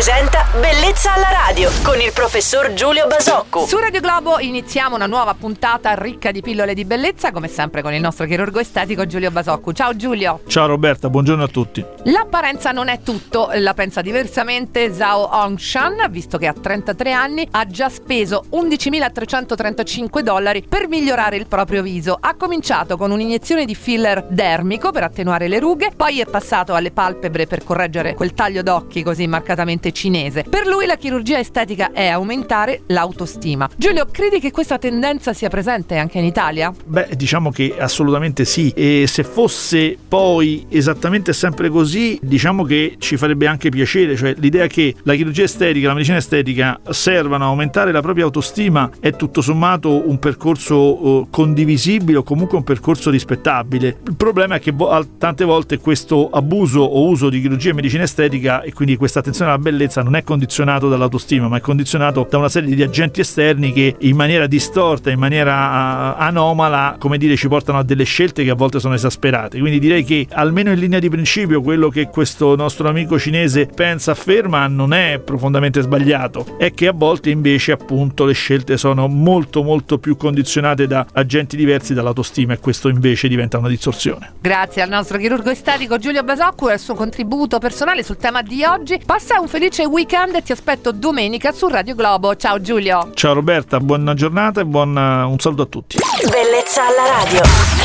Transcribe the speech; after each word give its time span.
presenta 0.00 0.46
Bellezza 0.58 1.12
alla 1.12 1.28
radio 1.30 1.70
con 1.82 2.00
il 2.00 2.10
professor 2.14 2.72
Giulio 2.72 3.06
Basocco. 3.06 3.66
Su 3.66 3.76
Radio 3.76 4.00
Globo 4.00 4.38
iniziamo 4.38 4.96
una 4.96 5.04
nuova 5.04 5.34
puntata 5.34 5.92
ricca 5.92 6.30
di 6.30 6.40
pillole 6.40 6.72
di 6.72 6.86
bellezza, 6.86 7.30
come 7.32 7.48
sempre 7.48 7.82
con 7.82 7.92
il 7.92 8.00
nostro 8.00 8.24
chirurgo 8.24 8.60
estetico 8.60 9.04
Giulio 9.04 9.30
Basocco. 9.30 9.74
Ciao 9.74 9.94
Giulio. 9.94 10.40
Ciao 10.46 10.66
Roberta, 10.66 11.10
buongiorno 11.10 11.44
a 11.44 11.48
tutti. 11.48 11.84
L'apparenza 12.04 12.70
non 12.70 12.88
è 12.88 13.02
tutto, 13.02 13.50
la 13.52 13.74
pensa 13.74 14.00
diversamente 14.00 14.90
Zhao 14.90 15.28
Hongshan, 15.36 16.06
visto 16.08 16.38
che 16.38 16.46
a 16.46 16.54
33 16.54 17.12
anni 17.12 17.46
ha 17.50 17.66
già 17.66 17.90
speso 17.90 18.44
11.335 18.52 20.20
dollari 20.20 20.64
per 20.66 20.88
migliorare 20.88 21.36
il 21.36 21.46
proprio 21.46 21.82
viso. 21.82 22.16
Ha 22.18 22.36
cominciato 22.36 22.96
con 22.96 23.10
un'iniezione 23.10 23.66
di 23.66 23.74
filler 23.74 24.24
dermico 24.30 24.92
per 24.92 25.02
attenuare 25.02 25.46
le 25.46 25.58
rughe, 25.58 25.90
poi 25.94 26.20
è 26.20 26.26
passato 26.26 26.74
alle 26.74 26.90
palpebre 26.90 27.46
per 27.46 27.62
correggere 27.62 28.14
quel 28.14 28.32
taglio 28.32 28.62
d'occhi 28.62 29.02
così 29.02 29.26
marcatamente 29.26 29.89
cinese. 29.92 30.44
Per 30.48 30.66
lui 30.66 30.86
la 30.86 30.96
chirurgia 30.96 31.38
estetica 31.38 31.92
è 31.92 32.06
aumentare 32.06 32.82
l'autostima. 32.86 33.68
Giulio, 33.76 34.06
credi 34.10 34.40
che 34.40 34.50
questa 34.50 34.78
tendenza 34.78 35.32
sia 35.32 35.48
presente 35.48 35.96
anche 35.96 36.18
in 36.18 36.24
Italia? 36.24 36.72
Beh, 36.84 37.10
diciamo 37.16 37.50
che 37.50 37.74
assolutamente 37.78 38.44
sì. 38.44 38.72
E 38.74 39.04
se 39.06 39.24
fosse 39.24 39.96
poi 40.08 40.66
esattamente 40.68 41.32
sempre 41.32 41.68
così, 41.68 42.18
diciamo 42.22 42.64
che 42.64 42.96
ci 42.98 43.16
farebbe 43.16 43.46
anche 43.46 43.68
piacere. 43.68 44.16
Cioè, 44.16 44.34
l'idea 44.38 44.66
che 44.66 44.94
la 45.02 45.14
chirurgia 45.14 45.44
estetica, 45.44 45.88
la 45.88 45.94
medicina 45.94 46.18
estetica 46.18 46.80
servano 46.90 47.44
a 47.44 47.48
aumentare 47.48 47.92
la 47.92 48.00
propria 48.00 48.24
autostima 48.24 48.90
è 49.00 49.14
tutto 49.16 49.40
sommato 49.40 50.08
un 50.08 50.18
percorso 50.18 51.06
uh, 51.06 51.26
condivisibile 51.30 52.18
o 52.18 52.22
comunque 52.22 52.56
un 52.56 52.64
percorso 52.64 53.10
rispettabile. 53.10 53.98
Il 54.06 54.16
problema 54.16 54.56
è 54.56 54.60
che 54.60 54.74
tante 55.18 55.44
volte 55.44 55.78
questo 55.78 56.30
abuso 56.30 56.80
o 56.80 57.08
uso 57.08 57.28
di 57.28 57.40
chirurgia 57.40 57.70
e 57.70 57.74
medicina 57.74 58.04
estetica 58.04 58.62
e 58.62 58.72
quindi 58.72 58.96
questa 58.96 59.18
attenzione 59.18 59.50
alla 59.50 59.60
bellezza 59.60 59.79
non 60.02 60.16
è 60.16 60.22
condizionato 60.22 60.88
dall'autostima, 60.88 61.48
ma 61.48 61.56
è 61.56 61.60
condizionato 61.60 62.26
da 62.28 62.38
una 62.38 62.48
serie 62.48 62.74
di 62.74 62.82
agenti 62.82 63.20
esterni 63.20 63.72
che 63.72 63.96
in 63.98 64.16
maniera 64.16 64.46
distorta, 64.46 65.10
in 65.10 65.18
maniera 65.18 66.14
uh, 66.16 66.22
anomala, 66.22 66.96
come 66.98 67.18
dire, 67.18 67.36
ci 67.36 67.48
portano 67.48 67.78
a 67.78 67.82
delle 67.82 68.04
scelte 68.04 68.44
che 68.44 68.50
a 68.50 68.54
volte 68.54 68.80
sono 68.80 68.94
esasperate. 68.94 69.58
Quindi 69.58 69.78
direi 69.78 70.04
che 70.04 70.26
almeno 70.32 70.70
in 70.70 70.78
linea 70.78 70.98
di 70.98 71.08
principio 71.08 71.62
quello 71.62 71.88
che 71.88 72.08
questo 72.08 72.54
nostro 72.56 72.88
amico 72.88 73.18
cinese 73.18 73.66
pensa, 73.66 74.12
afferma, 74.12 74.66
non 74.66 74.92
è 74.92 75.20
profondamente 75.24 75.80
sbagliato, 75.80 76.56
è 76.58 76.72
che 76.72 76.88
a 76.88 76.92
volte 76.92 77.30
invece 77.30 77.72
appunto 77.72 78.24
le 78.24 78.32
scelte 78.32 78.76
sono 78.76 79.08
molto 79.08 79.62
molto 79.62 79.98
più 79.98 80.16
condizionate 80.16 80.86
da 80.86 81.06
agenti 81.12 81.56
diversi 81.56 81.94
dall'autostima 81.94 82.54
e 82.54 82.58
questo 82.58 82.88
invece 82.88 83.28
diventa 83.28 83.58
una 83.58 83.68
distorsione. 83.68 84.34
Grazie 84.40 84.82
al 84.82 84.88
nostro 84.88 85.18
chirurgo 85.18 85.50
estetico 85.50 85.98
Giulio 85.98 86.22
Basocco 86.22 86.68
e 86.68 86.72
al 86.72 86.78
suo 86.78 86.94
contributo 86.94 87.58
personale 87.58 88.02
sul 88.02 88.16
tema 88.16 88.42
di 88.42 88.64
oggi. 88.64 89.00
Passa 89.04 89.40
un 89.40 89.48
felice 89.48 89.69
weekend 89.78 90.34
e 90.34 90.42
ti 90.42 90.52
aspetto 90.52 90.92
domenica 90.92 91.52
su 91.52 91.68
Radio 91.68 91.94
Globo. 91.94 92.36
Ciao 92.36 92.60
Giulio. 92.60 93.10
Ciao 93.14 93.32
Roberta, 93.32 93.78
buona 93.78 94.14
giornata 94.14 94.60
e 94.60 94.64
buon, 94.64 94.96
un 94.96 95.38
saluto 95.38 95.62
a 95.62 95.66
tutti. 95.66 95.96
Bellezza 96.30 96.86
alla 96.86 97.22
radio. 97.22 97.79